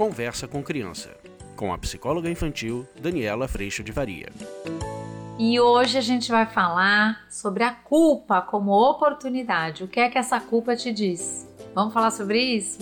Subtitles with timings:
[0.00, 1.14] Conversa com Criança,
[1.54, 4.30] com a psicóloga infantil Daniela Freixo de Varia.
[5.38, 9.84] E hoje a gente vai falar sobre a culpa como oportunidade.
[9.84, 11.46] O que é que essa culpa te diz?
[11.74, 12.78] Vamos falar sobre isso?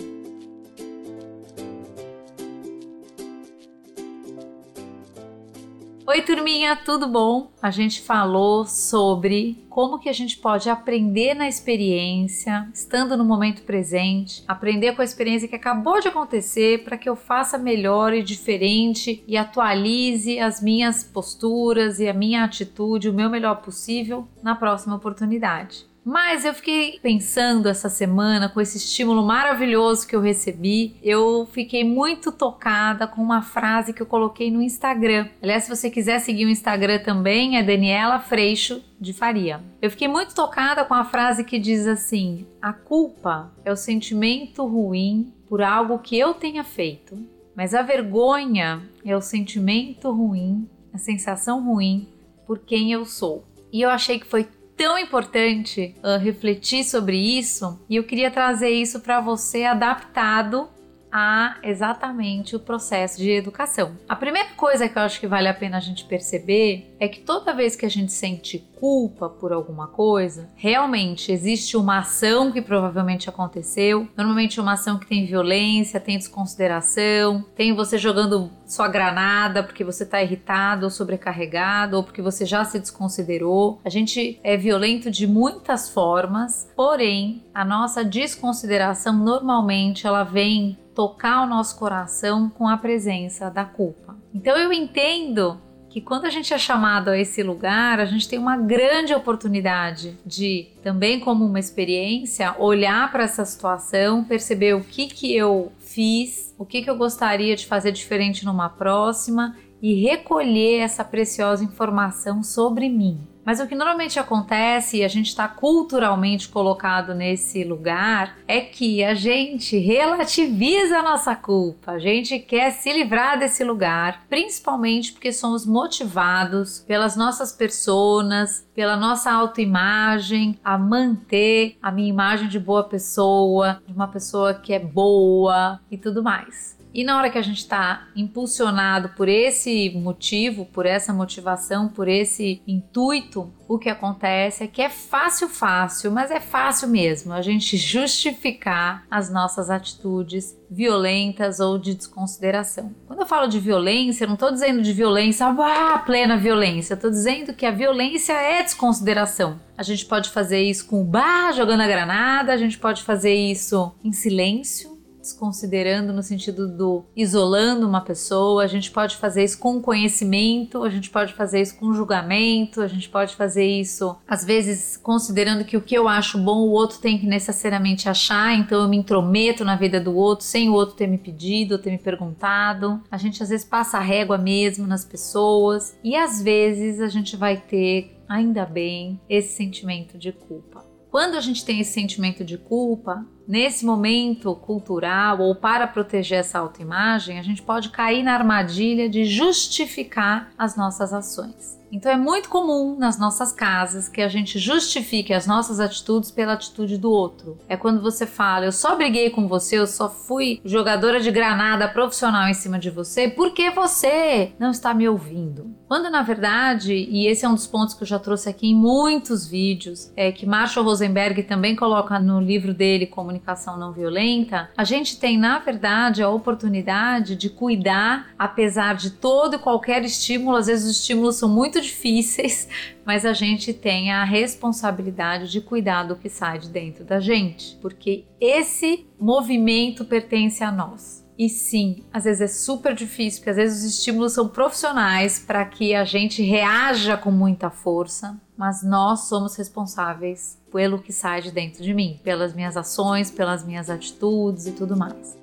[6.11, 7.53] Oi, turminha, tudo bom?
[7.61, 13.61] A gente falou sobre como que a gente pode aprender na experiência, estando no momento
[13.61, 18.23] presente, aprender com a experiência que acabou de acontecer para que eu faça melhor e
[18.23, 24.55] diferente e atualize as minhas posturas e a minha atitude o meu melhor possível na
[24.55, 25.88] próxima oportunidade.
[26.09, 30.97] Mas eu fiquei pensando essa semana com esse estímulo maravilhoso que eu recebi.
[31.03, 35.29] Eu fiquei muito tocada com uma frase que eu coloquei no Instagram.
[35.43, 39.63] Aliás, se você quiser seguir o Instagram também, é Daniela Freixo de Faria.
[39.83, 44.67] Eu fiquei muito tocada com a frase que diz assim: A culpa é o sentimento
[44.67, 47.19] ruim por algo que eu tenha feito,
[47.55, 52.09] mas a vergonha é o sentimento ruim, a sensação ruim
[52.47, 53.45] por quem eu sou.
[53.71, 54.49] E eu achei que foi
[54.79, 60.69] tão importante uh, refletir sobre isso e eu queria trazer isso para você adaptado
[61.13, 63.93] a exatamente o processo de educação.
[64.09, 67.21] A primeira coisa que eu acho que vale a pena a gente perceber é que
[67.21, 72.63] toda vez que a gente sente culpa por alguma coisa, realmente existe uma ação que
[72.63, 74.09] provavelmente aconteceu.
[74.17, 80.05] Normalmente uma ação que tem violência, tem desconsideração, tem você jogando sua granada porque você
[80.05, 83.81] está irritado ou sobrecarregado ou porque você já se desconsiderou.
[83.85, 91.45] A gente é violento de muitas formas, porém a nossa desconsideração normalmente ela vem tocar
[91.45, 94.17] o nosso coração com a presença da culpa.
[94.35, 95.57] Então eu entendo
[95.89, 100.19] que quando a gente é chamado a esse lugar, a gente tem uma grande oportunidade
[100.27, 106.53] de, também como uma experiência, olhar para essa situação, perceber o que, que eu fiz,
[106.59, 112.43] o que, que eu gostaria de fazer diferente numa próxima e recolher essa preciosa informação
[112.43, 113.21] sobre mim.
[113.49, 119.03] Mas o que normalmente acontece, e a gente está culturalmente colocado nesse lugar, é que
[119.03, 125.33] a gente relativiza a nossa culpa, a gente quer se livrar desse lugar, principalmente porque
[125.33, 132.85] somos motivados pelas nossas personas, pela nossa autoimagem, a manter a minha imagem de boa
[132.85, 136.78] pessoa, de uma pessoa que é boa e tudo mais.
[136.99, 142.09] E na hora que a gente está impulsionado por esse motivo, por essa motivação, por
[142.09, 147.41] esse intuito, o que acontece é que é fácil, fácil, mas é fácil mesmo a
[147.41, 152.93] gente justificar as nossas atitudes violentas ou de desconsideração.
[153.07, 156.97] Quando eu falo de violência, eu não estou dizendo de violência, ah, plena violência, eu
[156.97, 159.61] estou dizendo que a violência é desconsideração.
[159.77, 163.35] A gente pode fazer isso com o bar jogando a granada, a gente pode fazer
[163.35, 164.98] isso em silêncio,
[165.29, 170.91] desconsiderando no sentido do isolando uma pessoa, a gente pode fazer isso com conhecimento, a
[170.91, 175.77] gente pode fazer isso com julgamento, a gente pode fazer isso às vezes considerando que
[175.77, 179.65] o que eu acho bom o outro tem que necessariamente achar, então eu me intrometo
[179.65, 183.03] na vida do outro sem o outro ter me pedido ter me perguntado.
[183.11, 187.37] A gente às vezes passa a régua mesmo nas pessoas e às vezes a gente
[187.37, 190.85] vai ter ainda bem esse sentimento de culpa.
[191.11, 196.59] Quando a gente tem esse sentimento de culpa, nesse momento cultural ou para proteger essa
[196.59, 201.79] autoimagem, a gente pode cair na armadilha de justificar as nossas ações.
[201.91, 206.53] Então é muito comum nas nossas casas que a gente justifique as nossas atitudes pela
[206.53, 207.57] atitude do outro.
[207.67, 211.89] É quando você fala, eu só briguei com você, eu só fui jogadora de granada
[211.89, 215.75] profissional em cima de você porque você não está me ouvindo.
[215.87, 218.75] Quando na verdade, e esse é um dos pontos que eu já trouxe aqui em
[218.75, 223.38] muitos vídeos, é que Marshall Rosenberg também coloca no livro dele Comunicação
[223.79, 229.59] Não Violenta, a gente tem na verdade a oportunidade de cuidar apesar de todo e
[229.59, 232.69] qualquer estímulo, às vezes os estímulos são muito difíceis,
[233.05, 237.77] mas a gente tem a responsabilidade de cuidar do que sai de dentro da gente,
[237.81, 241.28] porque esse movimento pertence a nós.
[241.39, 245.65] E sim, às vezes é super difícil, porque às vezes os estímulos são profissionais para
[245.65, 251.53] que a gente reaja com muita força, mas nós somos responsáveis pelo que sai de
[251.53, 255.39] dentro de mim, pelas minhas ações, pelas minhas atitudes e tudo mais.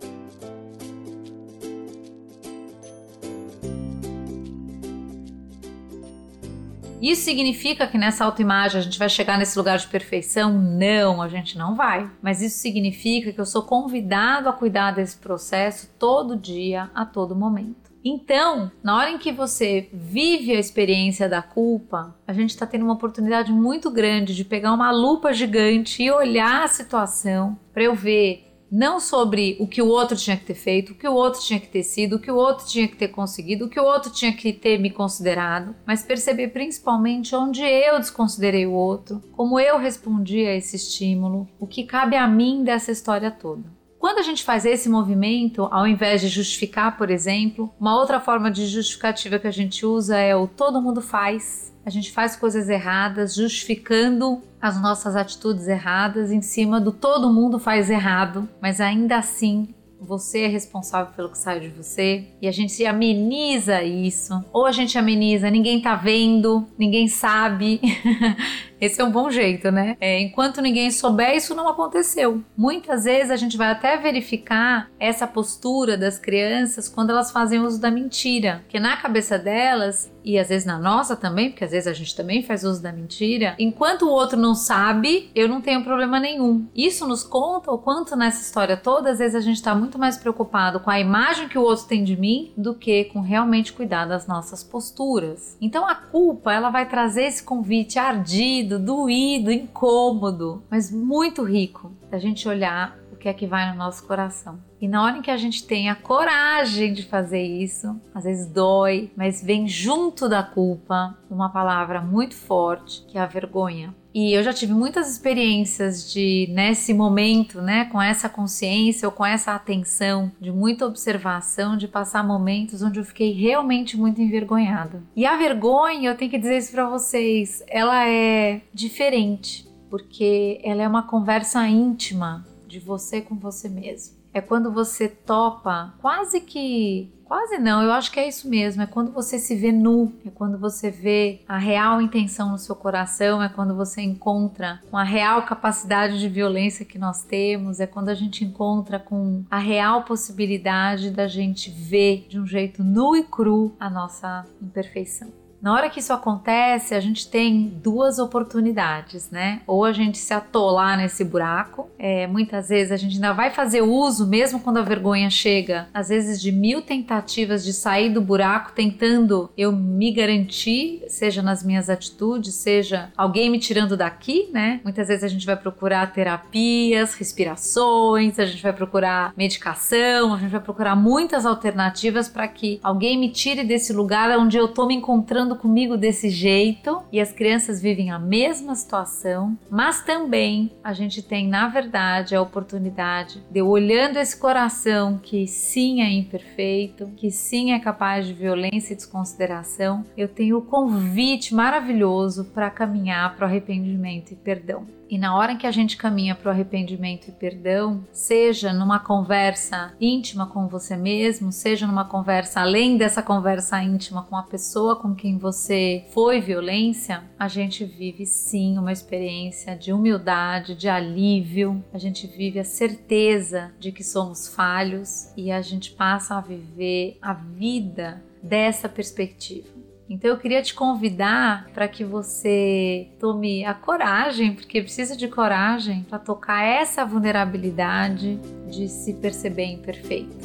[7.05, 10.51] Isso significa que nessa autoimagem a gente vai chegar nesse lugar de perfeição?
[10.51, 12.09] Não, a gente não vai.
[12.19, 17.35] Mas isso significa que eu sou convidado a cuidar desse processo todo dia, a todo
[17.35, 17.93] momento.
[18.03, 22.85] Então, na hora em que você vive a experiência da culpa, a gente está tendo
[22.85, 27.93] uma oportunidade muito grande de pegar uma lupa gigante e olhar a situação para eu
[27.93, 31.39] ver não sobre o que o outro tinha que ter feito, o que o outro
[31.39, 33.85] tinha que ter sido, o que o outro tinha que ter conseguido, o que o
[33.85, 39.57] outro tinha que ter me considerado, mas perceber principalmente onde eu desconsiderei o outro, como
[39.57, 43.63] eu respondi a esse estímulo, o que cabe a mim dessa história toda.
[44.05, 48.51] Quando a gente faz esse movimento, ao invés de justificar, por exemplo, uma outra forma
[48.51, 51.73] de justificativa que a gente usa é o todo mundo faz.
[51.83, 57.57] A gente faz coisas erradas, justificando as nossas atitudes erradas em cima do todo mundo
[57.57, 62.51] faz errado, mas ainda assim você é responsável pelo que sai de você e a
[62.51, 64.39] gente ameniza isso.
[64.53, 67.81] Ou a gente ameniza, ninguém tá vendo, ninguém sabe.
[68.85, 69.97] Esse é um bom jeito, né?
[69.99, 72.43] É, enquanto ninguém souber, isso não aconteceu.
[72.55, 77.81] Muitas vezes a gente vai até verificar essa postura das crianças quando elas fazem uso
[77.81, 81.87] da mentira, que na cabeça delas e às vezes na nossa também, porque às vezes
[81.87, 85.83] a gente também faz uso da mentira, enquanto o outro não sabe, eu não tenho
[85.83, 86.67] problema nenhum.
[86.75, 90.17] Isso nos conta o quanto nessa história toda, às vezes a gente está muito mais
[90.17, 94.05] preocupado com a imagem que o outro tem de mim do que com realmente cuidar
[94.05, 95.55] das nossas posturas.
[95.61, 102.17] Então a culpa, ela vai trazer esse convite ardido doído, incômodo, mas muito rico da
[102.17, 104.59] gente olhar o que é que vai no nosso coração.
[104.85, 108.45] E na hora em que a gente tem a coragem de fazer isso, às vezes
[108.45, 113.95] dói, mas vem junto da culpa uma palavra muito forte, que é a vergonha.
[114.13, 119.25] E eu já tive muitas experiências de nesse momento, né, com essa consciência ou com
[119.25, 125.01] essa atenção, de muita observação, de passar momentos onde eu fiquei realmente muito envergonhada.
[125.15, 130.83] E a vergonha, eu tenho que dizer isso para vocês, ela é diferente, porque ela
[130.83, 134.17] é uma conversa íntima de você com você mesmo.
[134.33, 137.09] É quando você topa, quase que.
[137.23, 138.83] Quase não, eu acho que é isso mesmo.
[138.83, 142.75] É quando você se vê nu, é quando você vê a real intenção no seu
[142.75, 147.87] coração, é quando você encontra com a real capacidade de violência que nós temos, é
[147.87, 153.15] quando a gente encontra com a real possibilidade da gente ver de um jeito nu
[153.15, 155.44] e cru a nossa imperfeição.
[155.65, 159.63] Na hora que isso acontece, a gente tem duas oportunidades, né?
[159.65, 163.81] Ou a gente se atolar nesse buraco, é, muitas vezes a gente ainda vai fazer
[163.81, 168.73] uso, mesmo quando a vergonha chega, às vezes de mil tentativas de sair do buraco,
[168.75, 174.79] tentando eu me garantir, seja nas minhas atitudes, seja alguém me tirando daqui, né?
[174.83, 180.51] Muitas vezes a gente vai procurar terapias, respirações, a gente vai procurar medicação, a gente
[180.51, 184.93] vai procurar muitas alternativas para que alguém me tire desse lugar onde eu tô me
[184.93, 191.21] encontrando comigo desse jeito e as crianças vivem a mesma situação, mas também a gente
[191.21, 197.71] tem, na verdade, a oportunidade de olhando esse coração que sim é imperfeito, que sim
[197.71, 203.49] é capaz de violência e desconsideração, eu tenho o convite maravilhoso para caminhar para o
[203.49, 204.85] arrependimento e perdão.
[205.09, 209.93] E na hora que a gente caminha para o arrependimento e perdão, seja numa conversa
[209.99, 215.13] íntima com você mesmo, seja numa conversa além dessa conversa íntima com a pessoa com
[215.13, 221.97] quem você foi violência, a gente vive sim uma experiência de humildade, de alívio, a
[221.97, 227.33] gente vive a certeza de que somos falhos e a gente passa a viver a
[227.33, 229.74] vida dessa perspectiva.
[230.07, 236.03] Então eu queria te convidar para que você tome a coragem, porque precisa de coragem
[236.03, 238.39] para tocar essa vulnerabilidade
[238.69, 240.35] de se perceber imperfeito.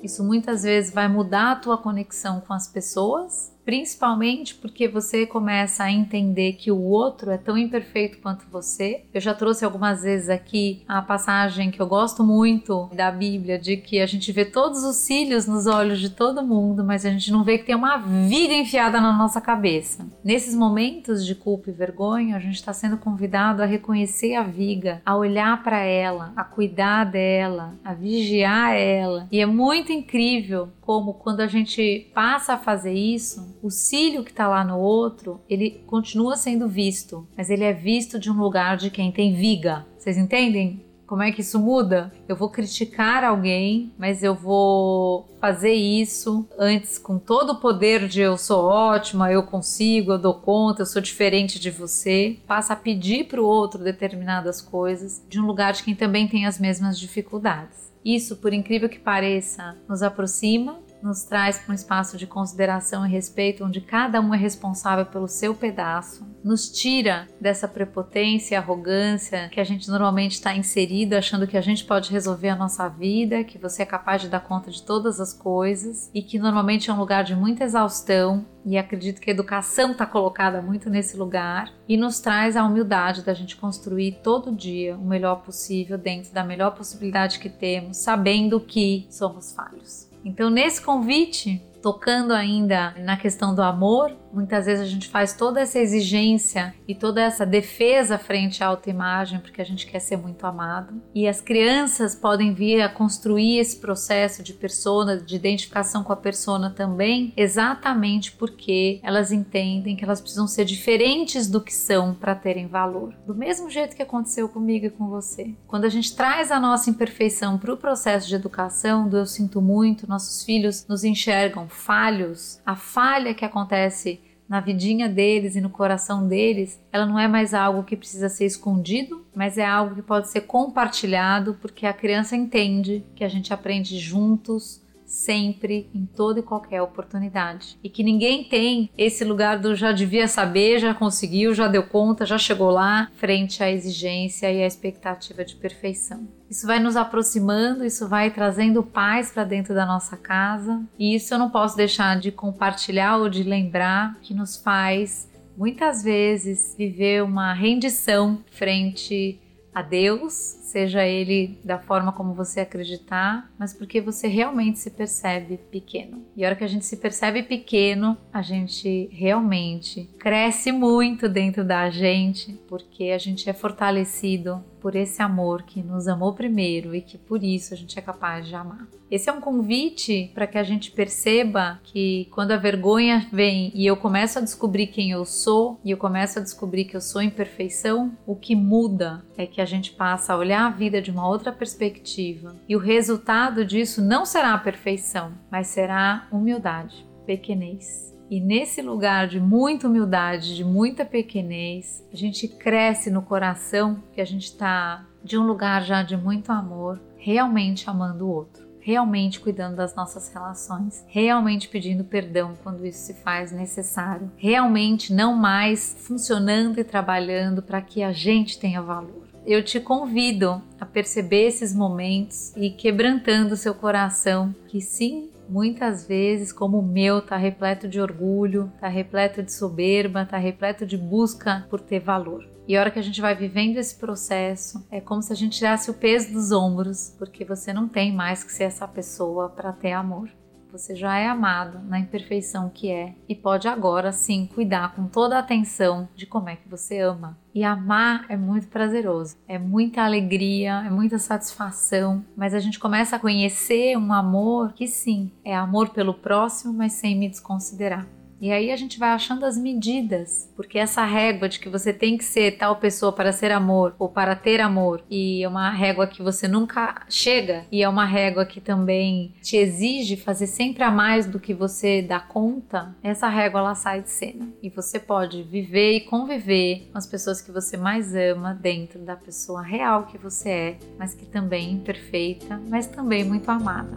[0.00, 5.84] Isso muitas vezes vai mudar a tua conexão com as pessoas principalmente porque você começa
[5.84, 9.04] a entender que o outro é tão imperfeito quanto você.
[9.12, 13.76] Eu já trouxe algumas vezes aqui a passagem que eu gosto muito da Bíblia de
[13.76, 17.32] que a gente vê todos os cílios nos olhos de todo mundo, mas a gente
[17.32, 20.06] não vê que tem uma viga enfiada na nossa cabeça.
[20.22, 25.00] Nesses momentos de culpa e vergonha, a gente está sendo convidado a reconhecer a viga,
[25.04, 29.26] a olhar para ela, a cuidar dela, a vigiar ela.
[29.30, 34.30] E é muito incrível como quando a gente passa a fazer isso, o cílio que
[34.30, 38.76] está lá no outro, ele continua sendo visto, mas ele é visto de um lugar
[38.76, 39.86] de quem tem viga.
[39.96, 40.84] Vocês entendem?
[41.06, 42.10] Como é que isso muda?
[42.26, 48.22] Eu vou criticar alguém, mas eu vou fazer isso antes com todo o poder de
[48.22, 52.38] eu sou ótima, eu consigo, eu dou conta, eu sou diferente de você.
[52.46, 56.46] Passa a pedir para o outro determinadas coisas de um lugar de quem também tem
[56.46, 57.92] as mesmas dificuldades.
[58.04, 63.10] Isso, por incrível que pareça, nos aproxima, nos traz para um espaço de consideração e
[63.10, 69.48] respeito onde cada um é responsável pelo seu pedaço nos tira dessa prepotência e arrogância
[69.48, 73.42] que a gente normalmente está inserido, achando que a gente pode resolver a nossa vida,
[73.42, 76.92] que você é capaz de dar conta de todas as coisas e que normalmente é
[76.92, 78.44] um lugar de muita exaustão.
[78.66, 83.22] E acredito que a educação está colocada muito nesse lugar e nos traz a humildade
[83.22, 88.60] da gente construir todo dia o melhor possível dentro da melhor possibilidade que temos, sabendo
[88.60, 90.13] que somos falhos.
[90.24, 95.60] Então, nesse convite, tocando ainda na questão do amor, muitas vezes a gente faz toda
[95.60, 100.44] essa exigência e toda essa defesa frente à autoimagem porque a gente quer ser muito
[100.46, 101.00] amado.
[101.14, 106.16] E as crianças podem vir a construir esse processo de persona, de identificação com a
[106.16, 112.34] persona também, exatamente porque elas entendem que elas precisam ser diferentes do que são para
[112.34, 113.14] terem valor.
[113.26, 115.54] Do mesmo jeito que aconteceu comigo e com você.
[115.66, 119.60] Quando a gente traz a nossa imperfeição para o processo de educação, do eu sinto
[119.60, 124.20] muito, nossos filhos nos enxergam falhos, a falha que acontece
[124.54, 128.46] na vidinha deles e no coração deles, ela não é mais algo que precisa ser
[128.46, 133.52] escondido, mas é algo que pode ser compartilhado, porque a criança entende que a gente
[133.52, 137.78] aprende juntos sempre, em toda e qualquer oportunidade.
[137.82, 142.26] E que ninguém tem esse lugar do já devia saber, já conseguiu, já deu conta,
[142.26, 146.26] já chegou lá, frente à exigência e à expectativa de perfeição.
[146.48, 151.34] Isso vai nos aproximando, isso vai trazendo paz para dentro da nossa casa, e isso
[151.34, 157.22] eu não posso deixar de compartilhar ou de lembrar que nos faz muitas vezes viver
[157.22, 159.40] uma rendição frente
[159.74, 165.58] a Deus, seja ele da forma como você acreditar, mas porque você realmente se percebe
[165.70, 166.24] pequeno.
[166.36, 171.64] E a hora que a gente se percebe pequeno, a gente realmente cresce muito dentro
[171.64, 177.00] da gente, porque a gente é fortalecido por esse amor que nos amou primeiro e
[177.00, 178.86] que por isso a gente é capaz de amar.
[179.10, 183.86] Esse é um convite para que a gente perceba que quando a vergonha vem e
[183.86, 187.22] eu começo a descobrir quem eu sou e eu começo a descobrir que eu sou
[187.22, 191.26] imperfeição, o que muda é que a gente passa a olhar a vida de uma
[191.26, 198.13] outra perspectiva e o resultado disso não será a perfeição, mas será humildade, pequenez.
[198.30, 204.20] E nesse lugar de muita humildade, de muita pequenez, a gente cresce no coração que
[204.20, 209.40] a gente está de um lugar já de muito amor, realmente amando o outro, realmente
[209.40, 215.96] cuidando das nossas relações, realmente pedindo perdão quando isso se faz necessário, realmente não mais
[216.00, 219.24] funcionando e trabalhando para que a gente tenha valor.
[219.46, 226.52] Eu te convido a perceber esses momentos e quebrantando seu coração que sim, muitas vezes,
[226.52, 231.66] como o meu, está repleto de orgulho, está repleto de soberba, está repleto de busca
[231.70, 232.48] por ter valor.
[232.66, 235.58] E a hora que a gente vai vivendo esse processo, é como se a gente
[235.58, 239.72] tirasse o peso dos ombros, porque você não tem mais que ser essa pessoa para
[239.72, 240.30] ter amor.
[240.74, 245.36] Você já é amado na imperfeição que é e pode agora sim cuidar com toda
[245.36, 247.38] a atenção de como é que você ama.
[247.54, 253.14] E amar é muito prazeroso, é muita alegria, é muita satisfação, mas a gente começa
[253.14, 258.08] a conhecer um amor que sim, é amor pelo próximo, mas sem me desconsiderar.
[258.40, 262.16] E aí a gente vai achando as medidas, porque essa régua de que você tem
[262.16, 266.06] que ser tal pessoa para ser amor ou para ter amor, e é uma régua
[266.06, 270.90] que você nunca chega, e é uma régua que também te exige fazer sempre a
[270.90, 274.48] mais do que você dá conta, essa régua ela sai de cena.
[274.62, 279.16] E você pode viver e conviver com as pessoas que você mais ama dentro da
[279.16, 283.96] pessoa real que você é, mas que também é imperfeita, mas também muito amada.